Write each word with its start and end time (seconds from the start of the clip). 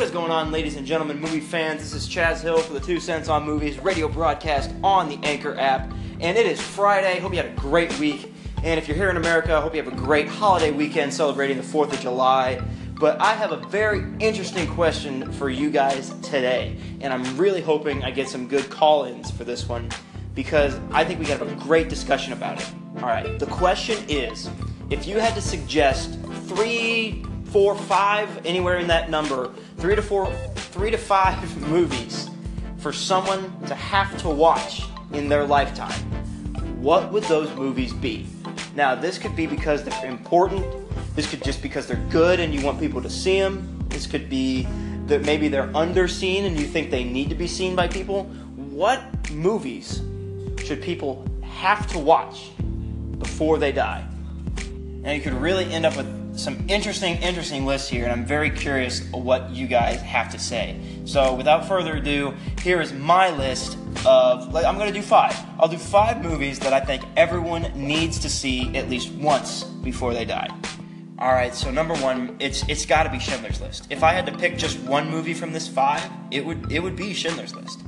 What 0.00 0.06
is 0.06 0.12
going 0.12 0.30
on, 0.30 0.50
ladies 0.50 0.76
and 0.76 0.86
gentlemen, 0.86 1.20
movie 1.20 1.40
fans? 1.40 1.82
This 1.82 1.92
is 1.92 2.08
Chaz 2.08 2.40
Hill 2.40 2.60
for 2.60 2.72
the 2.72 2.80
Two 2.80 2.98
Cents 3.00 3.28
on 3.28 3.44
Movies 3.44 3.78
radio 3.80 4.08
broadcast 4.08 4.70
on 4.82 5.10
the 5.10 5.18
Anchor 5.22 5.54
app. 5.58 5.92
And 6.20 6.38
it 6.38 6.46
is 6.46 6.58
Friday. 6.58 7.20
Hope 7.20 7.32
you 7.32 7.36
had 7.36 7.52
a 7.52 7.54
great 7.54 7.98
week. 7.98 8.32
And 8.64 8.80
if 8.80 8.88
you're 8.88 8.96
here 8.96 9.10
in 9.10 9.18
America, 9.18 9.54
I 9.54 9.60
hope 9.60 9.74
you 9.74 9.82
have 9.82 9.92
a 9.92 9.96
great 9.96 10.26
holiday 10.26 10.70
weekend 10.70 11.12
celebrating 11.12 11.58
the 11.58 11.62
4th 11.62 11.92
of 11.92 12.00
July. 12.00 12.62
But 12.94 13.20
I 13.20 13.34
have 13.34 13.52
a 13.52 13.58
very 13.58 14.02
interesting 14.20 14.66
question 14.68 15.30
for 15.32 15.50
you 15.50 15.68
guys 15.68 16.14
today. 16.22 16.78
And 17.02 17.12
I'm 17.12 17.36
really 17.36 17.60
hoping 17.60 18.02
I 18.02 18.10
get 18.10 18.26
some 18.26 18.48
good 18.48 18.70
call 18.70 19.04
ins 19.04 19.30
for 19.30 19.44
this 19.44 19.68
one 19.68 19.90
because 20.34 20.80
I 20.92 21.04
think 21.04 21.20
we 21.20 21.26
got 21.26 21.42
a 21.42 21.54
great 21.56 21.90
discussion 21.90 22.32
about 22.32 22.58
it. 22.58 22.72
All 23.02 23.08
right, 23.08 23.38
the 23.38 23.44
question 23.44 24.02
is 24.08 24.48
if 24.88 25.06
you 25.06 25.18
had 25.18 25.34
to 25.34 25.42
suggest 25.42 26.18
three, 26.46 27.22
four, 27.52 27.74
five, 27.74 28.46
anywhere 28.46 28.78
in 28.78 28.86
that 28.88 29.10
number, 29.10 29.52
three 29.78 29.96
to 29.96 30.02
four, 30.02 30.32
three 30.54 30.90
to 30.90 30.98
five 30.98 31.56
movies 31.68 32.30
for 32.78 32.92
someone 32.92 33.60
to 33.66 33.74
have 33.74 34.16
to 34.18 34.28
watch 34.28 34.84
in 35.12 35.28
their 35.28 35.44
lifetime, 35.44 36.00
what 36.80 37.12
would 37.12 37.24
those 37.24 37.54
movies 37.56 37.92
be? 37.92 38.26
Now, 38.74 38.94
this 38.94 39.18
could 39.18 39.34
be 39.34 39.46
because 39.46 39.82
they're 39.84 40.06
important. 40.06 40.64
This 41.16 41.28
could 41.28 41.42
just 41.42 41.60
because 41.60 41.86
they're 41.86 42.04
good 42.08 42.40
and 42.40 42.54
you 42.54 42.64
want 42.64 42.78
people 42.78 43.02
to 43.02 43.10
see 43.10 43.40
them. 43.40 43.84
This 43.88 44.06
could 44.06 44.30
be 44.30 44.66
that 45.06 45.22
maybe 45.22 45.48
they're 45.48 45.68
underseen 45.68 46.44
and 46.44 46.58
you 46.58 46.66
think 46.66 46.90
they 46.90 47.04
need 47.04 47.28
to 47.30 47.34
be 47.34 47.48
seen 47.48 47.74
by 47.74 47.88
people. 47.88 48.24
What 48.54 49.02
movies 49.30 50.02
should 50.64 50.80
people 50.80 51.26
have 51.42 51.86
to 51.88 51.98
watch 51.98 52.50
before 53.18 53.58
they 53.58 53.72
die? 53.72 54.06
And 55.02 55.16
you 55.16 55.20
could 55.20 55.34
really 55.34 55.64
end 55.72 55.84
up 55.84 55.96
with 55.96 56.19
some 56.40 56.64
interesting, 56.68 57.16
interesting 57.16 57.66
lists 57.66 57.88
here, 57.88 58.04
and 58.04 58.12
I'm 58.12 58.24
very 58.24 58.50
curious 58.50 59.02
what 59.12 59.50
you 59.50 59.66
guys 59.66 60.00
have 60.00 60.30
to 60.32 60.38
say. 60.38 60.80
So, 61.04 61.34
without 61.34 61.68
further 61.68 61.96
ado, 61.96 62.34
here 62.62 62.80
is 62.80 62.92
my 62.92 63.30
list 63.36 63.76
of. 64.06 64.54
I'm 64.54 64.76
going 64.76 64.92
to 64.92 64.98
do 64.98 65.02
five. 65.02 65.38
I'll 65.58 65.68
do 65.68 65.78
five 65.78 66.22
movies 66.22 66.58
that 66.60 66.72
I 66.72 66.80
think 66.80 67.02
everyone 67.16 67.70
needs 67.74 68.18
to 68.20 68.30
see 68.30 68.74
at 68.76 68.88
least 68.88 69.12
once 69.12 69.64
before 69.64 70.14
they 70.14 70.24
die. 70.24 70.48
All 71.18 71.32
right, 71.32 71.54
so 71.54 71.70
number 71.70 71.94
one, 71.96 72.36
it's 72.40 72.66
it's 72.68 72.86
got 72.86 73.02
to 73.02 73.10
be 73.10 73.18
Schindler's 73.18 73.60
List. 73.60 73.86
If 73.90 74.02
I 74.02 74.12
had 74.12 74.24
to 74.26 74.32
pick 74.36 74.56
just 74.56 74.78
one 74.80 75.10
movie 75.10 75.34
from 75.34 75.52
this 75.52 75.68
five, 75.68 76.08
it 76.30 76.44
would 76.44 76.72
it 76.72 76.82
would 76.82 76.96
be 76.96 77.12
Schindler's 77.12 77.54
List. 77.54 77.80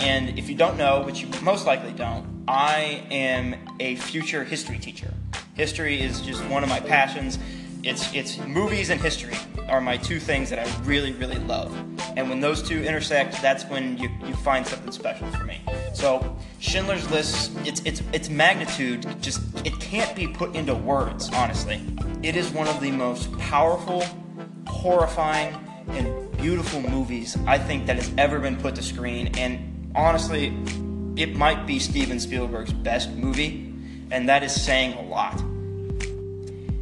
And 0.00 0.38
if 0.38 0.48
you 0.48 0.56
don't 0.56 0.76
know, 0.76 1.02
which 1.02 1.20
you 1.20 1.28
most 1.42 1.66
likely 1.66 1.92
don't, 1.92 2.44
I 2.48 3.04
am 3.10 3.56
a 3.78 3.96
future 3.96 4.44
history 4.44 4.78
teacher. 4.78 5.12
History 5.54 6.00
is 6.00 6.20
just 6.20 6.44
one 6.46 6.62
of 6.62 6.68
my 6.68 6.78
passions 6.78 7.38
it's 7.82 8.12
it's 8.14 8.38
movies 8.38 8.90
and 8.90 9.00
history 9.00 9.34
are 9.68 9.80
my 9.80 9.96
two 9.96 10.18
things 10.18 10.50
that 10.50 10.58
I 10.58 10.84
really 10.84 11.12
really 11.12 11.38
love. 11.38 11.76
And 12.16 12.28
when 12.28 12.40
those 12.40 12.62
two 12.62 12.82
intersect, 12.82 13.40
that's 13.40 13.64
when 13.64 13.96
you, 13.98 14.08
you 14.26 14.34
find 14.34 14.66
something 14.66 14.90
special 14.90 15.30
for 15.32 15.44
me. 15.44 15.60
So 15.94 16.36
Schindler's 16.58 17.08
List, 17.10 17.52
it's 17.64 17.80
it's 17.84 18.02
its 18.12 18.28
magnitude 18.28 19.06
just 19.22 19.40
it 19.64 19.78
can't 19.80 20.14
be 20.16 20.26
put 20.26 20.56
into 20.56 20.74
words, 20.74 21.30
honestly. 21.32 21.80
It 22.22 22.36
is 22.36 22.50
one 22.50 22.66
of 22.66 22.80
the 22.80 22.90
most 22.90 23.30
powerful, 23.38 24.04
horrifying, 24.66 25.54
and 25.90 26.36
beautiful 26.38 26.80
movies 26.82 27.36
I 27.46 27.58
think 27.58 27.86
that 27.86 27.96
has 27.96 28.12
ever 28.18 28.38
been 28.40 28.56
put 28.56 28.74
to 28.76 28.82
screen. 28.82 29.28
And 29.38 29.92
honestly, 29.94 30.56
it 31.16 31.36
might 31.36 31.66
be 31.66 31.78
Steven 31.78 32.18
Spielberg's 32.18 32.72
best 32.72 33.10
movie, 33.10 33.74
and 34.10 34.28
that 34.28 34.42
is 34.42 34.52
saying 34.52 34.94
a 34.94 35.02
lot. 35.02 35.40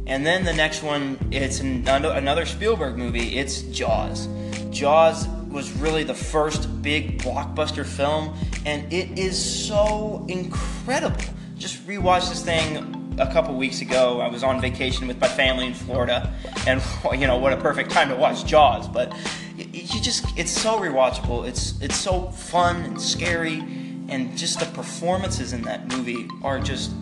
And 0.07 0.25
then 0.25 0.45
the 0.45 0.53
next 0.53 0.83
one, 0.83 1.19
it's 1.31 1.59
another 1.59 2.45
Spielberg 2.45 2.97
movie. 2.97 3.37
It's 3.37 3.61
Jaws. 3.63 4.29
Jaws 4.69 5.27
was 5.49 5.71
really 5.73 6.05
the 6.05 6.13
first 6.13 6.81
big 6.81 7.21
blockbuster 7.21 7.85
film, 7.85 8.33
and 8.65 8.91
it 8.91 9.19
is 9.19 9.37
so 9.37 10.25
incredible. 10.29 11.21
Just 11.57 11.85
rewatched 11.85 12.29
this 12.29 12.41
thing 12.41 13.15
a 13.19 13.29
couple 13.33 13.53
weeks 13.55 13.81
ago. 13.81 14.21
I 14.21 14.29
was 14.29 14.43
on 14.43 14.61
vacation 14.61 15.07
with 15.07 15.19
my 15.19 15.27
family 15.27 15.65
in 15.65 15.73
Florida, 15.73 16.33
and 16.65 16.81
you 17.19 17.27
know 17.27 17.37
what 17.37 17.51
a 17.51 17.57
perfect 17.57 17.91
time 17.91 18.07
to 18.07 18.15
watch 18.15 18.45
Jaws. 18.45 18.87
But 18.87 19.13
you 19.57 20.01
just, 20.01 20.25
it's 20.37 20.51
so 20.51 20.79
rewatchable. 20.79 21.45
It's 21.45 21.81
it's 21.81 21.97
so 21.97 22.29
fun 22.29 22.77
and 22.83 23.01
scary, 23.01 23.59
and 24.07 24.37
just 24.37 24.61
the 24.61 24.67
performances 24.67 25.51
in 25.51 25.63
that 25.63 25.91
movie 25.91 26.29
are 26.43 26.59
just 26.59 26.93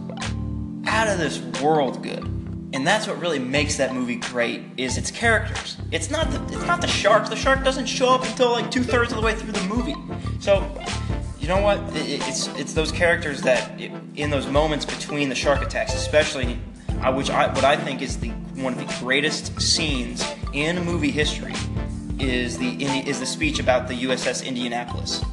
out 0.87 1.07
of 1.07 1.19
this 1.19 1.39
world 1.61 2.01
good 2.01 2.34
and 2.75 2.85
that's 2.85 3.07
what 3.07 3.17
really 3.21 3.39
makes 3.39 3.77
that 3.77 3.93
movie 3.93 4.17
great 4.17 4.61
is 4.75 4.97
its 4.97 5.09
characters. 5.09 5.77
It's 5.93 6.09
not 6.11 6.29
the 6.29 6.43
it's 6.53 6.67
not 6.67 6.81
the 6.81 6.87
shark. 6.87 7.29
The 7.29 7.35
shark 7.35 7.63
doesn't 7.63 7.85
show 7.85 8.09
up 8.09 8.25
until 8.25 8.51
like 8.51 8.69
two 8.69 8.83
thirds 8.83 9.13
of 9.13 9.17
the 9.17 9.23
way 9.25 9.33
through 9.33 9.53
the 9.53 9.63
movie. 9.63 9.95
So, 10.41 10.69
you 11.39 11.47
know 11.47 11.61
what? 11.61 11.79
It's 11.93 12.47
it's 12.49 12.73
those 12.73 12.91
characters 12.91 13.41
that 13.43 13.79
in 13.79 14.29
those 14.29 14.47
moments 14.47 14.83
between 14.83 15.29
the 15.29 15.35
shark 15.35 15.61
attacks, 15.61 15.95
especially, 15.95 16.55
which 17.13 17.29
I 17.29 17.47
what 17.47 17.63
I 17.63 17.77
think 17.77 18.01
is 18.01 18.19
the 18.19 18.31
one 18.55 18.73
of 18.73 18.79
the 18.79 18.93
greatest 18.99 19.59
scenes 19.61 20.25
in 20.51 20.83
movie 20.83 21.11
history, 21.11 21.53
is 22.19 22.57
the 22.57 22.83
is 22.83 23.21
the 23.21 23.25
speech 23.25 23.59
about 23.59 23.87
the 23.87 23.93
USS 24.03 24.45
Indianapolis. 24.45 25.23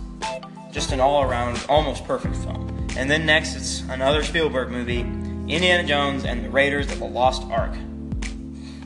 Just 0.70 0.92
an 0.92 1.00
all 1.00 1.24
around 1.24 1.66
almost 1.68 2.04
perfect 2.04 2.36
film. 2.36 2.86
And 2.96 3.10
then 3.10 3.26
next, 3.26 3.56
it's 3.56 3.80
another 3.88 4.22
Spielberg 4.22 4.70
movie 4.70 5.04
Indiana 5.52 5.86
Jones 5.86 6.24
and 6.24 6.42
the 6.42 6.48
Raiders 6.48 6.90
of 6.90 6.98
the 6.98 7.04
Lost 7.04 7.42
Ark. 7.50 7.74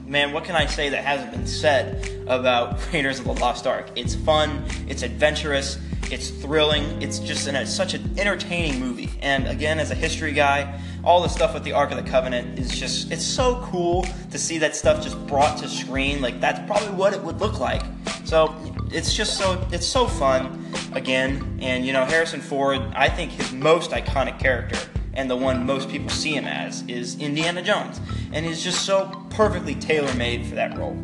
Man, 0.04 0.32
what 0.32 0.42
can 0.42 0.56
I 0.56 0.66
say 0.66 0.88
that 0.88 1.04
hasn't 1.04 1.30
been 1.30 1.46
said 1.46 2.10
about 2.26 2.80
Raiders 2.92 3.20
of 3.20 3.26
the 3.26 3.34
Lost 3.34 3.68
Ark? 3.68 3.88
It's 3.94 4.16
fun, 4.16 4.64
it's 4.88 5.02
adventurous, 5.02 5.78
it's 6.10 6.28
thrilling, 6.28 7.00
it's 7.00 7.20
just 7.20 7.46
an, 7.46 7.54
it's 7.54 7.72
such 7.72 7.94
an 7.94 8.18
entertaining 8.18 8.80
movie. 8.80 9.10
And 9.22 9.46
again, 9.46 9.78
as 9.78 9.92
a 9.92 9.94
history 9.94 10.32
guy, 10.32 10.80
all 11.04 11.22
the 11.22 11.28
stuff 11.28 11.54
with 11.54 11.62
the 11.62 11.70
Ark 11.70 11.92
of 11.92 12.04
the 12.04 12.10
Covenant 12.10 12.58
is 12.58 12.76
just, 12.76 13.12
it's 13.12 13.24
so 13.24 13.64
cool 13.70 14.04
to 14.32 14.36
see 14.36 14.58
that 14.58 14.74
stuff 14.74 15.04
just 15.04 15.24
brought 15.28 15.58
to 15.58 15.68
screen. 15.68 16.20
Like, 16.20 16.40
that's 16.40 16.58
probably 16.66 16.96
what 16.96 17.12
it 17.12 17.22
would 17.22 17.38
look 17.38 17.60
like. 17.60 17.82
So, 18.24 18.56
it's 18.90 19.14
just 19.14 19.38
so, 19.38 19.64
it's 19.70 19.86
so 19.86 20.08
fun, 20.08 20.66
again. 20.94 21.60
And, 21.62 21.86
you 21.86 21.92
know, 21.92 22.04
Harrison 22.04 22.40
Ford, 22.40 22.80
I 22.96 23.08
think 23.08 23.30
his 23.30 23.52
most 23.52 23.92
iconic 23.92 24.40
character 24.40 24.78
and 25.16 25.30
the 25.30 25.36
one 25.36 25.66
most 25.66 25.88
people 25.88 26.10
see 26.10 26.34
him 26.34 26.44
as 26.44 26.82
is 26.82 27.18
Indiana 27.18 27.62
Jones. 27.62 28.00
And 28.32 28.46
he's 28.46 28.62
just 28.62 28.84
so 28.84 29.26
perfectly 29.30 29.74
tailor 29.74 30.14
made 30.14 30.46
for 30.46 30.54
that 30.54 30.76
role. 30.78 30.96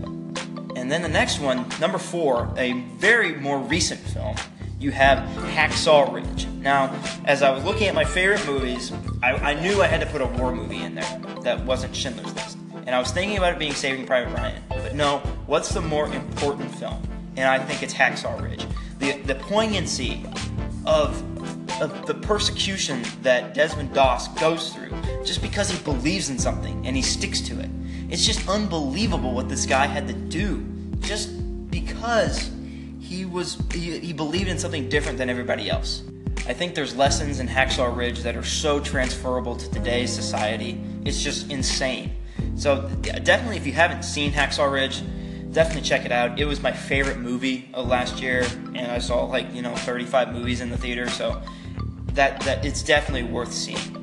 And 0.77 0.91
then 0.91 1.03
the 1.03 1.09
next 1.09 1.41
one, 1.41 1.67
number 1.81 1.99
four, 1.99 2.53
a 2.57 2.73
very 2.99 3.35
more 3.37 3.59
recent 3.59 4.01
film, 4.01 4.37
you 4.79 4.91
have 4.91 5.19
Hacksaw 5.55 6.13
Ridge. 6.13 6.47
Now, 6.61 6.95
as 7.25 7.43
I 7.43 7.51
was 7.51 7.65
looking 7.65 7.89
at 7.89 7.95
my 7.95 8.05
favorite 8.05 8.45
movies, 8.47 8.93
I, 9.23 9.33
I 9.33 9.61
knew 9.61 9.81
I 9.81 9.87
had 9.87 10.01
to 10.01 10.07
put 10.07 10.21
a 10.21 10.27
war 10.27 10.53
movie 10.53 10.83
in 10.83 10.95
there 10.95 11.21
that 11.43 11.65
wasn't 11.65 11.95
Schindler's 11.95 12.35
List. 12.35 12.59
And 12.87 12.95
I 12.95 12.99
was 12.99 13.13
thinking 13.13 13.39
about 13.39 13.53
it 13.53 13.59
being 13.59 13.75
Saving 13.75 14.07
Private 14.07 14.35
Ryan. 14.35 14.63
But 14.69 14.95
no, 14.97 15.19
what's 15.47 15.73
the 15.73 15.81
more 15.81 16.07
important 16.13 16.75
film? 16.75 17.01
And 17.37 17.49
I 17.49 17.59
think 17.61 17.83
it's 17.83 17.95
Hacksaw 17.95 18.43
Ridge. 18.43 18.67
The, 18.99 19.13
the 19.23 19.37
poignancy 19.37 20.25
of 20.85 21.52
of 21.81 22.07
the 22.07 22.15
persecution 22.15 23.03
that 23.23 23.55
Desmond 23.55 23.95
Doss 23.95 24.29
goes 24.39 24.73
through 24.73 24.91
just 25.25 25.41
because 25.43 25.71
he 25.71 25.83
believes 25.83 26.29
in 26.29 26.39
something 26.39 26.87
and 26.87 26.95
he 26.97 27.03
sticks 27.03 27.41
to 27.43 27.59
it. 27.61 27.71
It's 28.11 28.27
just 28.27 28.49
unbelievable 28.49 29.33
what 29.33 29.49
this 29.49 29.65
guy 29.65 29.87
had 29.87 30.07
to 30.09 30.13
do 30.13 30.67
just 31.01 31.31
because 31.71 32.51
he 33.01 33.25
was 33.25 33.59
he, 33.73 33.99
he 33.99 34.13
believed 34.13 34.49
in 34.49 34.59
something 34.59 34.89
different 34.89 35.19
than 35.19 35.31
everybody 35.31 35.71
else. 35.71 36.03
I 36.47 36.55
think 36.55 36.75
there's 36.75 36.97
lessons 36.97 37.41
in 37.41 37.47
Hacksaw 37.47 37.97
Ridge 37.97 38.21
that 38.21 38.37
are 38.37 38.45
so 38.45 38.81
transferable 38.81 39.55
to 39.55 39.71
today's 39.71 40.13
society. 40.13 40.83
It's 41.05 41.23
just 41.23 41.51
insane. 41.51 42.13
So 42.57 42.89
definitely, 43.03 43.57
if 43.57 43.67
you 43.67 43.73
haven't 43.73 44.03
seen 44.03 44.33
Hacksaw 44.33 44.71
Ridge, 44.71 45.03
definitely 45.53 45.83
check 45.83 46.05
it 46.05 46.13
out. 46.13 46.41
It 46.41 46.45
was 46.45 46.63
my 46.63 46.73
favorite 46.73 47.19
movie 47.19 47.69
of 47.75 47.87
last 47.87 48.21
year, 48.21 48.45
and 48.75 48.91
I 48.91 48.99
saw 48.99 49.25
like 49.25 49.55
you 49.55 49.63
know 49.63 49.75
35 49.75 50.33
movies 50.33 50.61
in 50.61 50.71
the 50.71 50.79
theater. 50.79 51.09
So 51.09 51.41
that 52.15 52.41
that 52.41 52.65
it's 52.65 52.83
definitely 52.83 53.25
worth 53.25 53.53
seeing. 53.53 54.03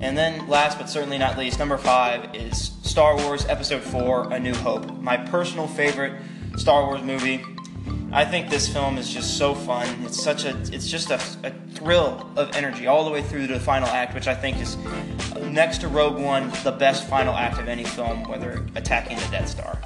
And 0.00 0.16
then, 0.16 0.46
last 0.46 0.78
but 0.78 0.90
certainly 0.90 1.16
not 1.16 1.38
least, 1.38 1.58
number 1.58 1.78
five 1.78 2.34
is 2.34 2.72
Star 2.82 3.16
Wars 3.16 3.46
Episode 3.46 3.82
4 3.82 4.32
A 4.32 4.38
New 4.38 4.54
Hope. 4.54 5.00
My 5.00 5.16
personal 5.16 5.66
favorite 5.66 6.20
Star 6.56 6.86
Wars 6.86 7.02
movie. 7.02 7.42
I 8.12 8.24
think 8.24 8.50
this 8.50 8.68
film 8.68 8.98
is 8.98 9.12
just 9.12 9.36
so 9.36 9.54
fun. 9.54 9.88
It's 10.04 10.22
such 10.22 10.44
a, 10.44 10.56
it's 10.72 10.88
just 10.88 11.10
a, 11.10 11.20
a 11.44 11.50
thrill 11.74 12.30
of 12.36 12.54
energy 12.54 12.86
all 12.86 13.04
the 13.04 13.10
way 13.10 13.22
through 13.22 13.46
to 13.46 13.54
the 13.54 13.60
final 13.60 13.88
act, 13.88 14.14
which 14.14 14.28
I 14.28 14.34
think 14.34 14.60
is 14.60 14.76
next 15.42 15.78
to 15.78 15.88
Rogue 15.88 16.18
One, 16.18 16.52
the 16.62 16.72
best 16.72 17.08
final 17.08 17.34
act 17.34 17.58
of 17.58 17.68
any 17.68 17.84
film, 17.84 18.24
whether 18.24 18.64
attacking 18.74 19.16
the 19.16 19.28
Death 19.30 19.48
Star. 19.48 19.80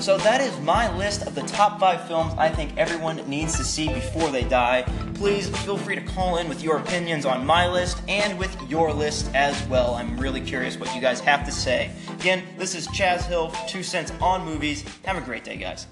So 0.00 0.18
that 0.18 0.40
is 0.40 0.58
my 0.60 0.94
list 0.96 1.26
of 1.26 1.34
the 1.34 1.42
top 1.42 1.80
five 1.80 2.06
films 2.06 2.34
I 2.36 2.48
think 2.48 2.76
everyone 2.76 3.16
needs 3.28 3.56
to 3.56 3.64
see 3.64 3.88
before 3.88 4.30
they 4.30 4.44
die. 4.44 4.82
Please 5.14 5.48
feel 5.60 5.78
free 5.78 5.94
to 5.94 6.02
call 6.02 6.36
in 6.38 6.48
with 6.48 6.62
your 6.62 6.78
opinions 6.78 7.24
on 7.24 7.46
my 7.46 7.66
list 7.66 8.02
and 8.08 8.38
with 8.38 8.54
your 8.68 8.92
list 8.92 9.30
as 9.34 9.60
well. 9.68 9.94
I'm 9.94 10.18
really 10.18 10.40
curious 10.40 10.78
what 10.78 10.94
you 10.94 11.00
guys 11.00 11.20
have 11.20 11.44
to 11.46 11.52
say. 11.52 11.90
Again, 12.20 12.44
this 12.58 12.74
is 12.74 12.86
Chaz 12.88 13.26
Hill, 13.26 13.52
Two 13.68 13.82
Cents 13.82 14.12
on 14.20 14.44
Movies. 14.44 14.84
Have 15.04 15.16
a 15.16 15.22
great 15.22 15.44
day, 15.44 15.56
guys. 15.56 15.86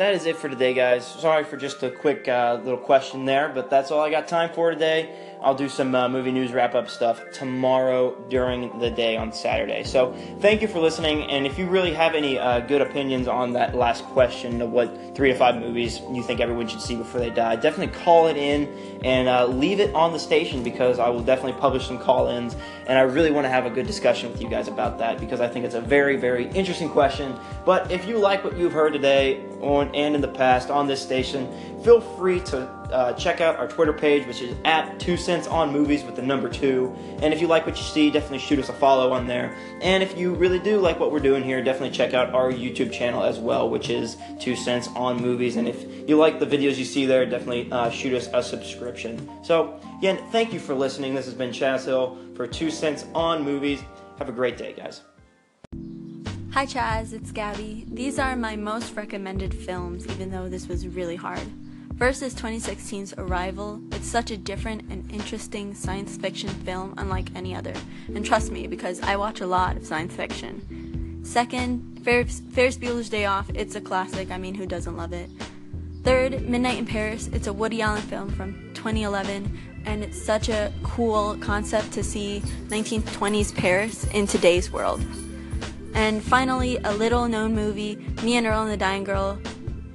that 0.00 0.14
is 0.14 0.24
it 0.24 0.34
for 0.34 0.48
today, 0.48 0.72
guys. 0.72 1.06
Sorry 1.06 1.44
for 1.44 1.58
just 1.58 1.82
a 1.82 1.90
quick 1.90 2.26
uh, 2.26 2.58
little 2.64 2.78
question 2.78 3.26
there, 3.26 3.48
but 3.50 3.68
that's 3.68 3.90
all 3.90 4.00
I 4.00 4.10
got 4.10 4.26
time 4.26 4.50
for 4.54 4.70
today. 4.70 5.29
I'll 5.42 5.54
do 5.54 5.68
some 5.68 5.94
uh, 5.94 6.08
movie 6.08 6.32
news 6.32 6.52
wrap 6.52 6.74
up 6.74 6.90
stuff 6.90 7.22
tomorrow 7.32 8.14
during 8.28 8.78
the 8.78 8.90
day 8.90 9.16
on 9.16 9.32
Saturday. 9.32 9.84
So 9.84 10.12
thank 10.40 10.60
you 10.60 10.68
for 10.68 10.80
listening. 10.80 11.22
And 11.30 11.46
if 11.46 11.58
you 11.58 11.66
really 11.66 11.94
have 11.94 12.14
any 12.14 12.38
uh, 12.38 12.60
good 12.60 12.82
opinions 12.82 13.26
on 13.26 13.54
that 13.54 13.74
last 13.74 14.04
question 14.04 14.60
of 14.60 14.70
what 14.70 15.14
three 15.14 15.32
to 15.32 15.38
five 15.38 15.56
movies 15.56 16.00
you 16.12 16.22
think 16.22 16.40
everyone 16.40 16.68
should 16.68 16.82
see 16.82 16.94
before 16.94 17.20
they 17.20 17.30
die, 17.30 17.56
definitely 17.56 17.98
call 18.02 18.26
it 18.26 18.36
in 18.36 18.68
and 19.02 19.28
uh, 19.28 19.46
leave 19.46 19.80
it 19.80 19.94
on 19.94 20.12
the 20.12 20.18
station 20.18 20.62
because 20.62 20.98
I 20.98 21.08
will 21.08 21.22
definitely 21.22 21.58
publish 21.58 21.86
some 21.86 21.98
call 21.98 22.28
ins. 22.28 22.54
And 22.86 22.98
I 22.98 23.02
really 23.02 23.30
want 23.30 23.46
to 23.46 23.50
have 23.50 23.64
a 23.64 23.70
good 23.70 23.86
discussion 23.86 24.30
with 24.30 24.42
you 24.42 24.48
guys 24.48 24.68
about 24.68 24.98
that 24.98 25.18
because 25.20 25.40
I 25.40 25.48
think 25.48 25.64
it's 25.64 25.74
a 25.74 25.80
very, 25.80 26.16
very 26.16 26.50
interesting 26.50 26.90
question. 26.90 27.34
But 27.64 27.90
if 27.90 28.06
you 28.06 28.18
like 28.18 28.44
what 28.44 28.58
you've 28.58 28.72
heard 28.72 28.92
today 28.92 29.42
on, 29.60 29.94
and 29.94 30.14
in 30.14 30.20
the 30.20 30.28
past 30.28 30.70
on 30.70 30.86
this 30.86 31.00
station, 31.00 31.48
feel 31.82 32.00
free 32.00 32.40
to 32.40 32.79
uh, 32.92 33.12
check 33.14 33.40
out 33.40 33.56
our 33.56 33.68
Twitter 33.68 33.92
page, 33.92 34.26
which 34.26 34.42
is 34.42 34.56
at 34.64 34.98
Two 34.98 35.16
Cents 35.16 35.46
on 35.46 35.72
Movies 35.72 36.04
with 36.04 36.16
the 36.16 36.22
number 36.22 36.48
two. 36.48 36.94
And 37.22 37.32
if 37.32 37.40
you 37.40 37.46
like 37.46 37.66
what 37.66 37.76
you 37.76 37.82
see, 37.82 38.10
definitely 38.10 38.38
shoot 38.38 38.58
us 38.58 38.68
a 38.68 38.72
follow 38.72 39.12
on 39.12 39.26
there. 39.26 39.56
And 39.80 40.02
if 40.02 40.16
you 40.18 40.34
really 40.34 40.58
do 40.58 40.78
like 40.78 41.00
what 41.00 41.12
we're 41.12 41.20
doing 41.20 41.42
here, 41.42 41.62
definitely 41.62 41.96
check 41.96 42.14
out 42.14 42.34
our 42.34 42.52
YouTube 42.52 42.92
channel 42.92 43.22
as 43.22 43.38
well, 43.38 43.68
which 43.68 43.90
is 43.90 44.16
Two 44.38 44.56
Cents 44.56 44.88
on 44.96 45.20
Movies. 45.20 45.56
And 45.56 45.68
if 45.68 46.08
you 46.08 46.16
like 46.16 46.38
the 46.38 46.46
videos 46.46 46.76
you 46.76 46.84
see 46.84 47.06
there, 47.06 47.24
definitely 47.26 47.70
uh, 47.72 47.90
shoot 47.90 48.14
us 48.14 48.28
a 48.32 48.42
subscription. 48.42 49.28
So, 49.42 49.80
again, 49.98 50.18
thank 50.30 50.52
you 50.52 50.60
for 50.60 50.74
listening. 50.74 51.14
This 51.14 51.26
has 51.26 51.34
been 51.34 51.50
Chaz 51.50 51.84
Hill 51.84 52.18
for 52.34 52.46
Two 52.46 52.70
Cents 52.70 53.06
on 53.14 53.42
Movies. 53.42 53.82
Have 54.18 54.28
a 54.28 54.32
great 54.32 54.56
day, 54.56 54.74
guys. 54.76 55.02
Hi 56.52 56.66
Chaz, 56.66 57.12
it's 57.12 57.30
Gabby. 57.30 57.86
These 57.88 58.18
are 58.18 58.34
my 58.34 58.56
most 58.56 58.96
recommended 58.96 59.54
films, 59.54 60.04
even 60.08 60.32
though 60.32 60.48
this 60.48 60.66
was 60.66 60.88
really 60.88 61.14
hard. 61.14 61.46
Is 62.00 62.34
2016's 62.34 63.14
Arrival. 63.18 63.80
It's 63.92 64.08
such 64.08 64.32
a 64.32 64.36
different 64.36 64.90
and 64.90 65.08
interesting 65.12 65.74
science 65.74 66.16
fiction 66.16 66.48
film, 66.48 66.94
unlike 66.96 67.28
any 67.36 67.54
other. 67.54 67.72
And 68.08 68.26
trust 68.26 68.50
me, 68.50 68.66
because 68.66 69.00
I 69.00 69.14
watch 69.14 69.40
a 69.40 69.46
lot 69.46 69.76
of 69.76 69.86
science 69.86 70.14
fiction. 70.14 71.20
Second, 71.22 72.00
Ferris, 72.02 72.42
Ferris 72.50 72.78
Bueller's 72.78 73.10
Day 73.10 73.26
Off. 73.26 73.48
It's 73.54 73.76
a 73.76 73.80
classic. 73.80 74.32
I 74.32 74.38
mean, 74.38 74.54
who 74.54 74.66
doesn't 74.66 74.96
love 74.96 75.12
it? 75.12 75.30
Third, 76.02 76.48
Midnight 76.48 76.78
in 76.78 76.86
Paris. 76.86 77.28
It's 77.28 77.46
a 77.46 77.52
Woody 77.52 77.80
Allen 77.80 78.02
film 78.02 78.30
from 78.30 78.54
2011, 78.74 79.82
and 79.84 80.02
it's 80.02 80.20
such 80.20 80.48
a 80.48 80.72
cool 80.82 81.36
concept 81.36 81.92
to 81.92 82.02
see 82.02 82.40
1920s 82.68 83.54
Paris 83.54 84.04
in 84.06 84.26
today's 84.26 84.72
world. 84.72 85.00
And 85.94 86.24
finally, 86.24 86.78
a 86.78 86.92
little 86.92 87.28
known 87.28 87.54
movie, 87.54 87.96
Me 88.24 88.36
and 88.36 88.46
Earl 88.46 88.62
and 88.62 88.70
the 88.72 88.76
Dying 88.76 89.04
Girl. 89.04 89.38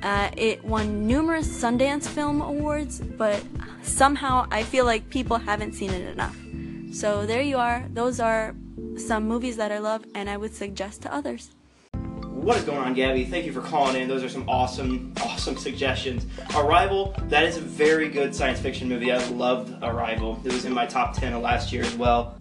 Uh, 0.05 0.29
it 0.37 0.63
won 0.63 1.07
numerous 1.07 1.47
Sundance 1.47 2.07
Film 2.07 2.39
Awards, 2.39 2.99
but 2.99 3.43
somehow 3.81 4.45
I 4.51 4.61
feel 4.61 4.85
like 4.85 5.09
people 5.09 5.37
haven't 5.37 5.73
seen 5.73 5.89
it 5.89 6.07
enough. 6.11 6.37
So 6.93 7.25
there 7.25 7.41
you 7.41 7.57
are. 7.57 7.83
Those 7.91 8.19
are 8.19 8.55
some 8.97 9.27
movies 9.27 9.57
that 9.57 9.71
I 9.71 9.79
love 9.79 10.05
and 10.13 10.29
I 10.29 10.37
would 10.37 10.53
suggest 10.53 11.01
to 11.01 11.13
others. 11.13 11.49
What 11.93 12.57
is 12.57 12.63
going 12.63 12.77
on, 12.77 12.93
Gabby? 12.93 13.25
Thank 13.25 13.47
you 13.47 13.51
for 13.51 13.61
calling 13.61 13.99
in. 13.99 14.07
Those 14.07 14.23
are 14.23 14.29
some 14.29 14.47
awesome, 14.47 15.11
awesome 15.23 15.57
suggestions. 15.57 16.27
Arrival, 16.55 17.15
that 17.29 17.43
is 17.43 17.57
a 17.57 17.61
very 17.61 18.07
good 18.07 18.35
science 18.35 18.59
fiction 18.59 18.87
movie. 18.87 19.11
I 19.11 19.17
loved 19.29 19.73
Arrival. 19.81 20.39
It 20.45 20.53
was 20.53 20.65
in 20.65 20.73
my 20.73 20.85
top 20.85 21.15
10 21.15 21.33
of 21.33 21.41
last 21.41 21.73
year 21.73 21.81
as 21.81 21.95
well. 21.95 22.37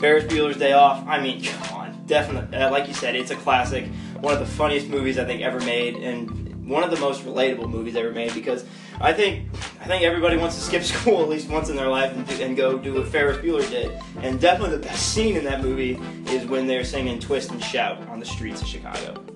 Ferris 0.00 0.24
Bueller's 0.24 0.58
Day 0.58 0.74
Off, 0.74 1.02
I 1.08 1.18
mean, 1.22 1.42
come 1.42 1.78
on. 1.78 2.04
Definitely, 2.04 2.58
uh, 2.58 2.70
like 2.70 2.86
you 2.86 2.92
said, 2.94 3.16
it's 3.16 3.30
a 3.30 3.36
classic. 3.36 3.86
One 4.20 4.34
of 4.34 4.40
the 4.40 4.46
funniest 4.46 4.88
movies 4.88 5.18
I 5.18 5.24
think 5.24 5.40
ever 5.40 5.60
made, 5.60 5.96
and 5.96 6.45
one 6.66 6.82
of 6.82 6.90
the 6.90 6.98
most 6.98 7.24
relatable 7.24 7.70
movies 7.70 7.94
ever 7.96 8.10
made 8.10 8.34
because 8.34 8.64
I 9.00 9.12
think 9.12 9.48
I 9.80 9.84
think 9.84 10.02
everybody 10.02 10.36
wants 10.36 10.56
to 10.56 10.62
skip 10.62 10.82
school 10.94 11.22
at 11.22 11.28
least 11.28 11.48
once 11.48 11.68
in 11.68 11.76
their 11.76 11.88
life 11.88 12.12
and, 12.14 12.28
and 12.40 12.56
go 12.56 12.76
do 12.76 12.94
what 12.94 13.08
Ferris 13.08 13.38
Bueller 13.38 13.68
did. 13.70 13.92
And 14.22 14.40
definitely 14.40 14.76
the 14.76 14.82
best 14.82 15.12
scene 15.12 15.36
in 15.36 15.44
that 15.44 15.62
movie 15.62 15.98
is 16.28 16.44
when 16.46 16.66
they're 16.66 16.84
singing 16.84 17.18
"Twist 17.20 17.50
and 17.52 17.62
Shout" 17.62 18.06
on 18.08 18.18
the 18.18 18.26
streets 18.26 18.60
of 18.60 18.68
Chicago. 18.68 19.35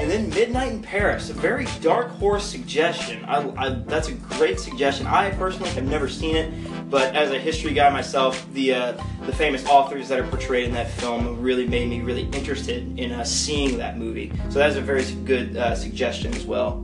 And 0.00 0.10
then 0.10 0.30
Midnight 0.30 0.72
in 0.72 0.80
Paris, 0.80 1.28
a 1.28 1.34
very 1.34 1.66
dark 1.82 2.08
horse 2.12 2.42
suggestion. 2.42 3.22
I, 3.26 3.46
I, 3.58 3.68
that's 3.68 4.08
a 4.08 4.14
great 4.14 4.58
suggestion. 4.58 5.06
I 5.06 5.30
personally 5.32 5.68
have 5.72 5.84
never 5.84 6.08
seen 6.08 6.36
it, 6.36 6.50
but 6.88 7.14
as 7.14 7.32
a 7.32 7.38
history 7.38 7.74
guy 7.74 7.90
myself, 7.90 8.50
the 8.54 8.72
uh, 8.72 9.04
the 9.26 9.32
famous 9.32 9.66
authors 9.66 10.08
that 10.08 10.18
are 10.18 10.26
portrayed 10.26 10.64
in 10.64 10.72
that 10.72 10.90
film 10.90 11.38
really 11.42 11.66
made 11.68 11.90
me 11.90 12.00
really 12.00 12.22
interested 12.30 12.98
in 12.98 13.12
uh, 13.12 13.24
seeing 13.24 13.76
that 13.76 13.98
movie. 13.98 14.32
So 14.48 14.58
that's 14.58 14.76
a 14.76 14.80
very 14.80 15.04
good 15.26 15.58
uh, 15.58 15.76
suggestion 15.76 16.32
as 16.32 16.46
well. 16.46 16.78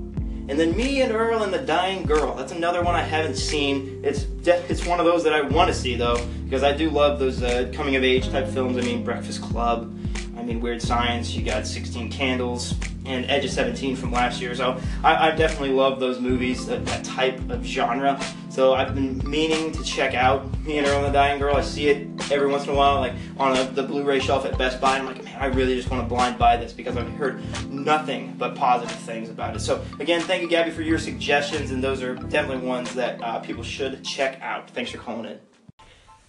And 0.49 0.61
then 0.61 0.77
Me 0.77 1.01
and 1.01 1.11
Earl 1.11 1.43
and 1.43 1.55
the 1.55 1.63
Dying 1.63 2.05
Girl. 2.05 2.35
That's 2.35 2.53
another 2.53 2.83
one 2.83 2.95
I 2.95 3.03
haven't 3.03 3.37
seen. 3.37 3.99
It's 4.05 4.25
de- 4.25 4.63
it's 4.71 4.85
one 4.85 5.01
of 5.01 5.07
those 5.07 5.25
that 5.25 5.33
I 5.33 5.41
want 5.41 5.69
to 5.69 5.75
see 5.75 5.97
though, 5.97 6.23
because 6.45 6.63
I 6.63 6.77
do 6.77 6.91
love 6.91 7.19
those 7.19 7.43
uh, 7.43 7.73
coming 7.73 7.97
of 7.97 8.05
age 8.05 8.29
type 8.29 8.47
films. 8.49 8.77
I 8.77 8.83
mean, 8.83 9.03
Breakfast 9.03 9.41
Club. 9.41 9.99
I 10.37 10.43
mean, 10.43 10.61
Weird 10.61 10.83
Science. 10.83 11.35
You 11.35 11.43
got 11.43 11.67
16 11.67 12.13
Candles 12.13 12.75
and 13.07 13.25
Edge 13.31 13.45
of 13.45 13.51
17 13.51 13.97
from 13.97 14.13
last 14.13 14.41
year. 14.41 14.55
So 14.55 14.81
I, 15.03 15.29
I 15.29 15.31
definitely 15.35 15.73
love 15.73 16.01
those 16.01 16.21
movies, 16.21 16.67
that, 16.67 16.85
that, 16.87 17.05
type 17.05 17.39
of 17.51 17.65
genre. 17.65 18.21
So 18.51 18.75
I've 18.75 18.95
been 18.95 19.19
meaning 19.29 19.71
to 19.73 19.83
check 19.85 20.15
out 20.15 20.59
Me 20.61 20.79
and 20.79 20.87
Earl 20.87 20.99
and 20.99 21.07
the 21.07 21.13
Dying 21.13 21.39
Girl. 21.39 21.57
I 21.57 21.61
see 21.61 21.89
it 21.89 22.09
every 22.33 22.49
once 22.49 22.65
in 22.65 22.71
a 22.71 22.75
while, 22.75 22.97
like 23.01 23.13
on 23.39 23.57
a, 23.57 23.65
the 23.65 23.83
Blu-ray 23.83 24.19
shelf 24.19 24.45
at 24.45 24.59
Best 24.59 24.81
Buy. 24.81 24.99
I'm 24.99 25.07
like, 25.07 25.23
man, 25.23 25.41
I 25.41 25.47
really 25.47 25.77
just 25.77 25.91
want 25.91 26.03
to 26.03 26.09
blind 26.09 26.39
buy 26.39 26.57
this 26.57 26.73
because 26.73 26.97
I've 26.97 27.09
heard 27.13 27.41
nothing 27.71 28.35
but 28.37 28.55
positive 28.55 28.97
things 28.97 29.29
about 29.29 29.55
it. 29.57 29.61
So 29.61 29.85
again, 30.01 30.21
thank 30.23 30.43
you, 30.43 30.49
Gabby, 30.49 30.71
for 30.71 30.83
your 30.83 30.99
suggestions, 30.99 31.71
and 31.71 31.83
those 31.83 32.03
are 32.03 32.15
definitely 32.15 32.67
ones 32.67 32.95
that 32.95 33.23
uh, 33.23 33.41
people 33.41 33.63
should 33.63 34.03
check 34.05 34.41
out. 34.41 34.71
Thanks 34.71 34.91
for 34.91 34.99
calling 34.99 35.27
in. 35.27 35.39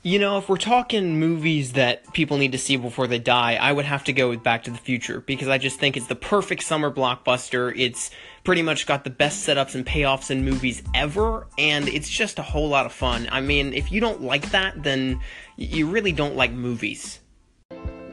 You 0.08 0.20
know, 0.20 0.38
if 0.38 0.48
we're 0.48 0.56
talking 0.56 1.20
movies 1.20 1.74
that 1.74 2.14
people 2.14 2.38
need 2.38 2.54
to 2.54 2.58
see 2.58 2.78
before 2.78 3.08
they 3.08 3.20
die, 3.20 3.56
I 3.56 3.74
would 3.74 3.84
have 3.84 4.06
to 4.06 4.14
go 4.14 4.30
with 4.30 4.42
Back 4.42 4.64
to 4.64 4.72
the 4.72 4.78
Future 4.78 5.20
because 5.20 5.50
I 5.50 5.58
just 5.58 5.82
think 5.82 5.98
it's 5.98 6.08
the 6.08 6.16
perfect 6.16 6.64
summer 6.64 6.90
blockbuster. 6.90 7.74
It's 7.76 8.10
pretty 8.46 8.62
much 8.62 8.88
got 8.88 9.04
the 9.04 9.10
best 9.10 9.46
setups 9.46 9.76
and 9.76 9.86
payoffs 9.86 10.32
in 10.32 10.46
movies 10.46 10.82
ever, 10.96 11.48
and 11.58 11.90
it's 11.90 12.08
just 12.08 12.40
a 12.40 12.42
whole 12.42 12.70
lot 12.70 12.86
of 12.86 12.94
fun. 12.94 13.28
I 13.34 13.42
mean, 13.42 13.74
if 13.74 13.92
you 13.92 14.00
don't 14.00 14.22
like 14.22 14.50
that, 14.52 14.82
then 14.82 15.20
you 15.58 15.90
really 15.90 16.14
don't 16.14 16.38
like 16.38 16.54
movies. 16.54 17.20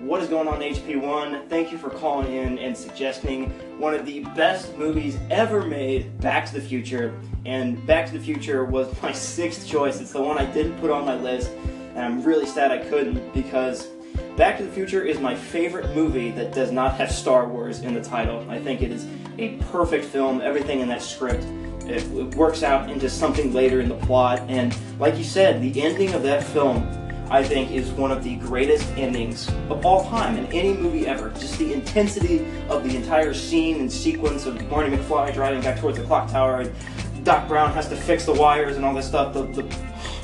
What 0.00 0.20
is 0.20 0.28
going 0.28 0.48
on, 0.48 0.62
HP1? 0.62 1.48
Thank 1.48 1.70
you 1.70 1.78
for 1.78 1.90
calling 1.90 2.34
in 2.34 2.58
and 2.58 2.76
suggesting 2.76 3.50
one 3.78 3.94
of 3.94 4.04
the 4.04 4.24
best 4.34 4.76
movies 4.76 5.16
ever 5.30 5.62
made, 5.62 6.20
Back 6.20 6.46
to 6.46 6.54
the 6.54 6.60
Future. 6.60 7.16
And 7.46 7.86
Back 7.86 8.06
to 8.06 8.12
the 8.12 8.18
Future 8.18 8.64
was 8.64 9.00
my 9.02 9.12
sixth 9.12 9.68
choice. 9.68 10.00
It's 10.00 10.12
the 10.12 10.20
one 10.20 10.38
I 10.38 10.44
didn't 10.44 10.76
put 10.80 10.90
on 10.90 11.06
my 11.06 11.14
list 11.14 11.52
and 11.94 12.04
I'm 12.04 12.22
really 12.22 12.46
sad 12.46 12.70
I 12.70 12.78
couldn't 12.78 13.32
because 13.32 13.88
Back 14.36 14.58
to 14.58 14.64
the 14.64 14.70
Future 14.70 15.02
is 15.02 15.20
my 15.20 15.34
favorite 15.34 15.94
movie 15.94 16.30
that 16.32 16.52
does 16.52 16.72
not 16.72 16.94
have 16.96 17.10
Star 17.10 17.48
Wars 17.48 17.80
in 17.80 17.94
the 17.94 18.00
title. 18.00 18.44
I 18.48 18.58
think 18.58 18.82
it 18.82 18.90
is 18.90 19.06
a 19.38 19.56
perfect 19.70 20.04
film. 20.04 20.40
Everything 20.40 20.80
in 20.80 20.88
that 20.88 21.02
script 21.02 21.44
it, 21.86 22.02
it 22.12 22.34
works 22.34 22.62
out 22.62 22.90
into 22.90 23.08
something 23.08 23.52
later 23.52 23.80
in 23.80 23.88
the 23.88 23.96
plot, 23.96 24.40
and 24.48 24.76
like 24.98 25.18
you 25.18 25.24
said, 25.24 25.60
the 25.60 25.82
ending 25.82 26.14
of 26.14 26.22
that 26.22 26.42
film. 26.42 26.88
I 27.30 27.42
think 27.42 27.70
is 27.70 27.90
one 27.92 28.12
of 28.12 28.22
the 28.22 28.36
greatest 28.36 28.86
endings 28.98 29.48
of 29.70 29.86
all 29.86 30.04
time 30.10 30.36
in 30.36 30.44
any 30.52 30.74
movie 30.74 31.06
ever. 31.06 31.30
Just 31.30 31.58
the 31.58 31.72
intensity 31.72 32.46
of 32.68 32.84
the 32.84 32.94
entire 32.94 33.32
scene 33.32 33.80
and 33.80 33.90
sequence 33.90 34.44
of 34.44 34.60
Marty 34.70 34.94
McFly 34.94 35.32
driving 35.32 35.62
back 35.62 35.80
towards 35.80 35.96
the 35.96 36.04
clock 36.04 36.30
tower 36.30 36.60
and 36.60 37.24
Doc 37.24 37.48
Brown 37.48 37.72
has 37.72 37.88
to 37.88 37.96
fix 37.96 38.26
the 38.26 38.34
wires 38.34 38.76
and 38.76 38.84
all 38.84 38.92
this 38.92 39.08
stuff. 39.08 39.32
The, 39.32 39.44
the 39.44 39.62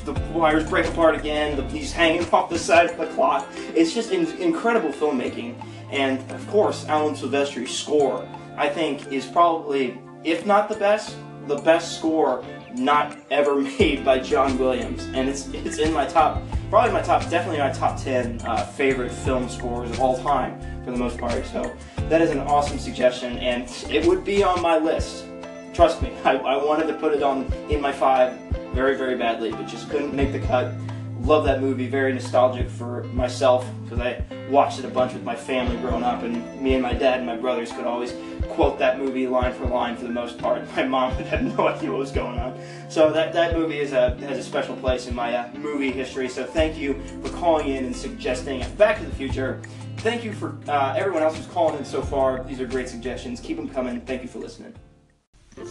the 0.05 0.13
wires 0.33 0.67
break 0.69 0.87
apart 0.87 1.15
again, 1.15 1.55
the, 1.55 1.63
he's 1.69 1.91
hanging 1.91 2.27
off 2.29 2.49
the 2.49 2.59
side 2.59 2.89
of 2.89 2.97
the 2.97 3.07
clock. 3.07 3.47
It's 3.75 3.93
just 3.93 4.11
in, 4.11 4.27
incredible 4.41 4.89
filmmaking. 4.89 5.55
And 5.91 6.19
of 6.31 6.47
course, 6.47 6.87
Alan 6.87 7.15
Silvestri's 7.15 7.77
score, 7.77 8.27
I 8.57 8.69
think, 8.69 9.11
is 9.11 9.25
probably, 9.25 9.99
if 10.23 10.45
not 10.45 10.69
the 10.69 10.75
best, 10.75 11.15
the 11.47 11.57
best 11.57 11.97
score 11.97 12.43
not 12.75 13.17
ever 13.29 13.55
made 13.79 14.05
by 14.05 14.19
John 14.19 14.57
Williams. 14.57 15.05
And 15.13 15.29
it's, 15.29 15.47
it's 15.49 15.77
in 15.77 15.93
my 15.93 16.05
top, 16.05 16.41
probably 16.69 16.93
my 16.93 17.01
top, 17.01 17.29
definitely 17.29 17.59
my 17.59 17.71
top 17.71 17.99
10 18.01 18.41
uh, 18.45 18.65
favorite 18.65 19.11
film 19.11 19.49
scores 19.49 19.89
of 19.91 19.99
all 19.99 20.17
time 20.21 20.59
for 20.83 20.91
the 20.91 20.97
most 20.97 21.17
part. 21.17 21.45
So 21.45 21.75
that 22.09 22.21
is 22.21 22.31
an 22.31 22.39
awesome 22.39 22.79
suggestion, 22.79 23.37
and 23.37 23.69
it 23.89 24.05
would 24.05 24.23
be 24.23 24.43
on 24.43 24.61
my 24.61 24.77
list. 24.77 25.25
Trust 25.73 26.01
me, 26.01 26.13
I, 26.23 26.35
I 26.35 26.63
wanted 26.63 26.87
to 26.87 26.93
put 26.93 27.13
it 27.13 27.23
on 27.23 27.51
in 27.69 27.81
my 27.81 27.91
five 27.91 28.37
very, 28.73 28.95
very 28.95 29.15
badly, 29.15 29.51
but 29.51 29.67
just 29.67 29.89
couldn't 29.89 30.13
make 30.13 30.31
the 30.31 30.39
cut. 30.39 30.73
Love 31.21 31.45
that 31.45 31.61
movie, 31.61 31.87
very 31.87 32.11
nostalgic 32.13 32.67
for 32.67 33.03
myself 33.05 33.67
because 33.83 33.99
I 33.99 34.23
watched 34.49 34.79
it 34.79 34.85
a 34.85 34.87
bunch 34.87 35.13
with 35.13 35.23
my 35.23 35.35
family 35.35 35.77
growing 35.77 36.03
up, 36.03 36.23
and 36.23 36.59
me 36.59 36.73
and 36.73 36.81
my 36.81 36.93
dad 36.93 37.17
and 37.17 37.27
my 37.27 37.35
brothers 37.35 37.71
could 37.71 37.85
always 37.85 38.13
quote 38.49 38.79
that 38.79 38.99
movie 38.99 39.27
line 39.27 39.53
for 39.53 39.65
line 39.65 39.95
for 39.95 40.03
the 40.03 40.09
most 40.09 40.37
part. 40.37 40.63
My 40.75 40.83
mom 40.83 41.15
would 41.15 41.25
have 41.27 41.43
no 41.43 41.67
idea 41.67 41.89
what 41.89 41.99
was 41.99 42.11
going 42.11 42.37
on. 42.37 42.59
So 42.89 43.11
that, 43.11 43.33
that 43.33 43.55
movie 43.55 43.79
is 43.79 43.93
a, 43.93 44.15
has 44.17 44.37
a 44.37 44.43
special 44.43 44.75
place 44.75 45.07
in 45.07 45.15
my 45.15 45.33
uh, 45.33 45.49
movie 45.53 45.91
history. 45.91 46.27
So 46.27 46.43
thank 46.43 46.77
you 46.77 47.01
for 47.23 47.29
calling 47.29 47.69
in 47.69 47.85
and 47.85 47.95
suggesting 47.95 48.65
Back 48.75 48.99
to 48.99 49.05
the 49.05 49.15
Future. 49.15 49.61
Thank 49.97 50.23
you 50.23 50.33
for 50.33 50.57
uh, 50.67 50.95
everyone 50.97 51.23
else 51.23 51.37
who's 51.37 51.47
calling 51.47 51.77
in 51.77 51.85
so 51.85 52.01
far. 52.01 52.43
These 52.43 52.59
are 52.59 52.65
great 52.65 52.89
suggestions. 52.89 53.39
Keep 53.39 53.57
them 53.57 53.69
coming. 53.69 54.01
Thank 54.01 54.23
you 54.23 54.27
for 54.27 54.39
listening. 54.39 54.73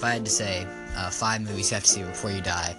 If 0.00 0.04
I 0.04 0.14
had 0.14 0.24
to 0.24 0.30
say 0.30 0.66
uh, 0.96 1.10
five 1.10 1.42
movies 1.42 1.70
you 1.70 1.74
have 1.74 1.84
to 1.84 1.90
see 1.90 2.02
before 2.02 2.30
you 2.30 2.40
die, 2.40 2.74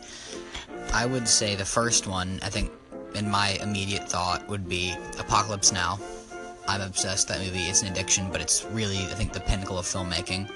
I 0.92 1.06
would 1.06 1.28
say 1.28 1.54
the 1.54 1.64
first 1.64 2.08
one, 2.08 2.40
I 2.42 2.50
think, 2.50 2.72
in 3.14 3.30
my 3.30 3.60
immediate 3.62 4.10
thought, 4.10 4.50
would 4.50 4.68
be 4.68 4.96
Apocalypse 5.20 5.72
Now. 5.72 6.00
I'm 6.68 6.82
obsessed 6.82 7.28
that 7.28 7.40
movie. 7.40 7.60
It's 7.60 7.84
an 7.84 7.90
addiction, 7.90 8.32
but 8.32 8.42
it's 8.42 8.66
really, 8.72 8.98
I 8.98 9.14
think, 9.14 9.34
the 9.34 9.40
pinnacle 9.40 9.78
of 9.78 9.86
filmmaking. 9.86 10.50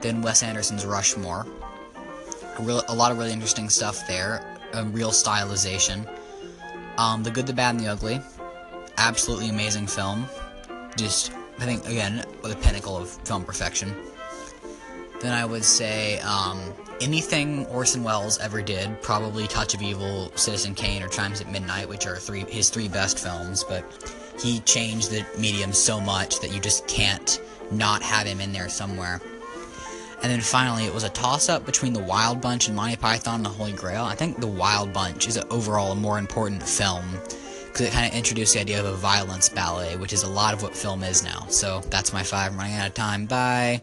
Then 0.00 0.22
Wes 0.22 0.42
Anderson's 0.42 0.86
Rushmore. 0.86 1.46
A, 2.58 2.62
real, 2.62 2.82
a 2.88 2.94
lot 2.94 3.12
of 3.12 3.18
really 3.18 3.32
interesting 3.32 3.68
stuff 3.68 4.08
there. 4.08 4.56
A 4.72 4.82
real 4.82 5.10
stylization. 5.10 6.08
Um, 6.96 7.22
the 7.22 7.30
Good, 7.30 7.46
the 7.46 7.52
Bad, 7.52 7.74
and 7.74 7.84
the 7.84 7.88
Ugly. 7.88 8.18
Absolutely 8.96 9.50
amazing 9.50 9.88
film. 9.88 10.24
Just, 10.96 11.32
I 11.58 11.66
think, 11.66 11.86
again, 11.86 12.24
the 12.42 12.56
pinnacle 12.56 12.96
of 12.96 13.10
film 13.26 13.44
perfection. 13.44 13.94
Then 15.20 15.32
I 15.32 15.44
would 15.44 15.64
say 15.64 16.18
um, 16.20 16.60
anything 17.00 17.66
Orson 17.66 18.02
Welles 18.02 18.38
ever 18.38 18.62
did, 18.62 19.00
probably 19.02 19.46
Touch 19.46 19.74
of 19.74 19.82
Evil, 19.82 20.30
Citizen 20.36 20.74
Kane, 20.74 21.02
or 21.02 21.08
Chimes 21.08 21.40
at 21.40 21.50
Midnight, 21.50 21.88
which 21.88 22.06
are 22.06 22.16
three 22.16 22.44
his 22.48 22.68
three 22.70 22.88
best 22.88 23.18
films. 23.18 23.64
But 23.64 23.84
he 24.40 24.60
changed 24.60 25.10
the 25.10 25.24
medium 25.38 25.72
so 25.72 26.00
much 26.00 26.40
that 26.40 26.52
you 26.52 26.60
just 26.60 26.86
can't 26.86 27.40
not 27.70 28.02
have 28.02 28.26
him 28.26 28.40
in 28.40 28.52
there 28.52 28.68
somewhere. 28.68 29.20
And 30.22 30.32
then 30.32 30.40
finally, 30.40 30.84
it 30.84 30.94
was 30.94 31.04
a 31.04 31.10
toss 31.10 31.48
up 31.48 31.66
between 31.66 31.92
The 31.92 32.02
Wild 32.02 32.40
Bunch 32.40 32.68
and 32.68 32.76
Monty 32.76 32.96
Python 32.96 33.36
and 33.36 33.44
the 33.44 33.50
Holy 33.50 33.72
Grail. 33.72 34.04
I 34.04 34.14
think 34.14 34.40
The 34.40 34.46
Wild 34.46 34.92
Bunch 34.92 35.28
is 35.28 35.38
overall 35.50 35.92
a 35.92 35.94
more 35.94 36.18
important 36.18 36.62
film 36.62 37.04
because 37.66 37.82
it 37.82 37.92
kind 37.92 38.10
of 38.10 38.16
introduced 38.16 38.54
the 38.54 38.60
idea 38.60 38.80
of 38.80 38.86
a 38.86 38.94
violence 38.94 39.50
ballet, 39.50 39.96
which 39.96 40.14
is 40.14 40.22
a 40.22 40.28
lot 40.28 40.54
of 40.54 40.62
what 40.62 40.74
film 40.74 41.02
is 41.02 41.22
now. 41.22 41.46
So 41.48 41.80
that's 41.90 42.12
my 42.12 42.22
five. 42.22 42.52
I'm 42.52 42.58
running 42.58 42.76
out 42.76 42.88
of 42.88 42.94
time. 42.94 43.26
Bye. 43.26 43.82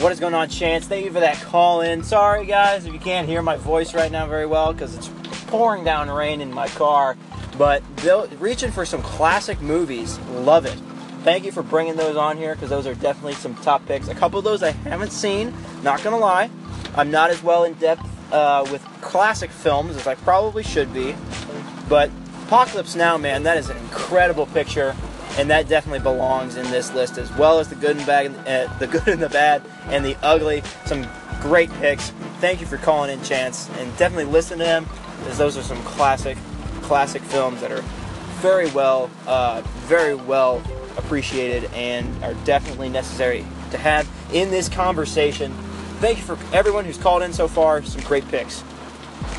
What 0.00 0.12
is 0.12 0.18
going 0.18 0.32
on, 0.32 0.48
Chance? 0.48 0.86
Thank 0.86 1.04
you 1.04 1.12
for 1.12 1.20
that 1.20 1.36
call 1.42 1.82
in. 1.82 2.02
Sorry, 2.02 2.46
guys, 2.46 2.86
if 2.86 2.94
you 2.94 2.98
can't 2.98 3.28
hear 3.28 3.42
my 3.42 3.56
voice 3.56 3.92
right 3.92 4.10
now 4.10 4.26
very 4.26 4.46
well 4.46 4.72
because 4.72 4.96
it's 4.96 5.10
pouring 5.48 5.84
down 5.84 6.08
rain 6.08 6.40
in 6.40 6.50
my 6.54 6.68
car. 6.68 7.18
But 7.58 7.82
reaching 8.40 8.70
for 8.70 8.86
some 8.86 9.02
classic 9.02 9.60
movies, 9.60 10.18
love 10.30 10.64
it. 10.64 10.80
Thank 11.22 11.44
you 11.44 11.52
for 11.52 11.62
bringing 11.62 11.96
those 11.96 12.16
on 12.16 12.38
here 12.38 12.54
because 12.54 12.70
those 12.70 12.86
are 12.86 12.94
definitely 12.94 13.34
some 13.34 13.54
top 13.56 13.84
picks. 13.84 14.08
A 14.08 14.14
couple 14.14 14.38
of 14.38 14.44
those 14.46 14.62
I 14.62 14.70
haven't 14.70 15.12
seen, 15.12 15.52
not 15.82 16.02
gonna 16.02 16.16
lie. 16.16 16.48
I'm 16.94 17.10
not 17.10 17.28
as 17.28 17.42
well 17.42 17.64
in 17.64 17.74
depth 17.74 18.32
uh, 18.32 18.66
with 18.72 18.82
classic 19.02 19.50
films 19.50 19.96
as 19.96 20.06
I 20.06 20.14
probably 20.14 20.62
should 20.62 20.94
be. 20.94 21.14
But 21.90 22.10
Apocalypse 22.46 22.96
Now, 22.96 23.18
man, 23.18 23.42
that 23.42 23.58
is 23.58 23.68
an 23.68 23.76
incredible 23.76 24.46
picture 24.46 24.96
and 25.38 25.50
that 25.50 25.68
definitely 25.68 26.00
belongs 26.00 26.56
in 26.56 26.70
this 26.70 26.92
list 26.92 27.18
as 27.18 27.30
well 27.36 27.60
as 27.60 27.68
the 27.68 27.74
good 27.74 27.96
and 27.96 28.06
bad, 28.06 28.34
uh, 28.46 28.78
the 28.78 28.86
good 28.86 29.08
and 29.08 29.22
the 29.22 29.28
bad, 29.28 29.62
and 29.86 30.04
the 30.04 30.16
ugly. 30.22 30.62
Some 30.86 31.06
great 31.40 31.72
picks. 31.74 32.10
Thank 32.40 32.60
you 32.60 32.66
for 32.66 32.76
calling 32.76 33.10
in, 33.10 33.22
Chance, 33.24 33.70
and 33.78 33.96
definitely 33.96 34.24
listen 34.24 34.58
to 34.58 34.64
them, 34.64 34.86
as 35.26 35.38
those 35.38 35.56
are 35.56 35.62
some 35.62 35.82
classic, 35.84 36.36
classic 36.82 37.22
films 37.22 37.60
that 37.60 37.70
are 37.70 37.82
very 38.40 38.70
well, 38.70 39.10
uh, 39.26 39.62
very 39.86 40.14
well 40.14 40.62
appreciated 40.96 41.70
and 41.74 42.24
are 42.24 42.34
definitely 42.44 42.88
necessary 42.88 43.44
to 43.70 43.78
have 43.78 44.08
in 44.32 44.50
this 44.50 44.68
conversation. 44.68 45.52
Thank 46.00 46.18
you 46.18 46.24
for 46.24 46.38
everyone 46.54 46.84
who's 46.84 46.98
called 46.98 47.22
in 47.22 47.32
so 47.32 47.46
far. 47.46 47.82
Some 47.82 48.02
great 48.02 48.26
picks. 48.28 48.64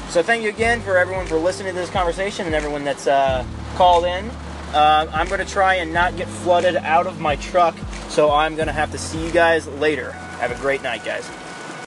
So 0.09 0.21
thank 0.21 0.43
you 0.43 0.49
again 0.49 0.81
for 0.81 0.97
everyone 0.97 1.25
for 1.25 1.37
listening 1.37 1.73
to 1.73 1.79
this 1.79 1.89
conversation 1.89 2.45
and 2.45 2.53
everyone 2.53 2.83
that's 2.83 3.07
uh, 3.07 3.45
called 3.75 4.05
in. 4.05 4.29
Uh, 4.73 5.07
I'm 5.11 5.27
going 5.27 5.45
to 5.45 5.51
try 5.51 5.75
and 5.75 5.93
not 5.93 6.15
get 6.15 6.27
flooded 6.27 6.77
out 6.77 7.05
of 7.05 7.19
my 7.19 7.35
truck, 7.35 7.75
so 8.09 8.31
I'm 8.31 8.55
going 8.55 8.67
to 8.67 8.73
have 8.73 8.91
to 8.91 8.97
see 8.97 9.23
you 9.23 9.31
guys 9.31 9.67
later. 9.67 10.11
Have 10.11 10.51
a 10.51 10.61
great 10.61 10.81
night, 10.81 11.03
guys. 11.03 11.29